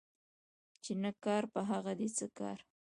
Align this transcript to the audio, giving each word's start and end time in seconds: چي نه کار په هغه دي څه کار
چي 0.83 0.93
نه 1.03 1.11
کار 1.23 1.43
په 1.53 1.61
هغه 1.71 1.91
دي 1.99 2.07
څه 2.17 2.25
کار 2.39 2.59